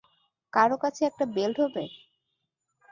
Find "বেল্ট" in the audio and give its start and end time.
1.35-1.57